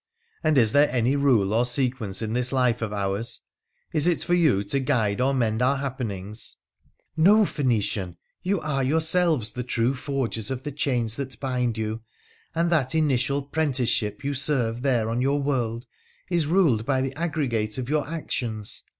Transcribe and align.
'And 0.43 0.57
is 0.57 0.71
there 0.71 0.89
any 0.89 1.15
rule 1.15 1.53
or 1.53 1.63
sequence 1.63 2.23
in 2.23 2.33
this 2.33 2.51
life 2.51 2.81
of 2.81 2.91
ours— 2.91 3.41
is 3.93 4.07
it 4.07 4.23
for 4.23 4.33
you 4.33 4.63
to 4.63 4.79
guide 4.79 5.21
or 5.21 5.31
mend 5.31 5.61
our 5.61 5.77
happenings?'' 5.77 6.57
No, 7.27 7.45
Phoenician! 7.45 8.17
You 8.41 8.59
are 8.61 8.83
yourselves 8.83 9.51
the 9.51 9.61
true 9.61 9.93
forgers 9.93 10.49
of 10.49 10.63
the 10.63 10.71
chains 10.71 11.17
that 11.17 11.39
bind 11.39 11.77
you, 11.77 12.01
and 12.55 12.71
that 12.71 12.95
initial 12.95 13.43
'prenticeship 13.43 14.23
you 14.23 14.33
serve 14.33 14.81
there 14.81 15.07
on 15.11 15.21
your 15.21 15.39
world 15.39 15.85
is 16.31 16.47
ruled 16.47 16.83
by 16.83 17.01
the 17.01 17.13
aggregate 17.13 17.77
of 17.77 17.87
your 17.87 18.07
actions. 18.07 18.81